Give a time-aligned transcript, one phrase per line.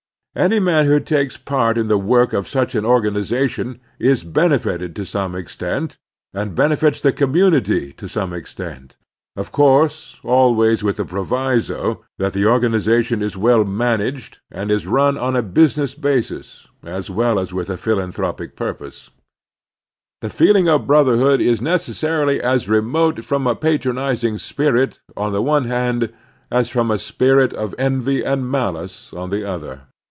[0.33, 4.95] Any man who takes part in the work of such an organization is bene fited
[4.95, 5.97] to some extent
[6.33, 8.97] and benefits the community Christian Citizenship 307 to some extent—
[9.45, 15.17] of course, always with the proviso that the organization is well managed and is run
[15.17, 19.09] on a business basis, as well as with a philanthropic purpose.
[20.21, 25.65] The feeling of brotherhood is necessarily as remote from a patronizing spirit, on the one
[25.65, 26.13] hand,
[26.49, 29.81] as from a spirit of envy and malice, on the other.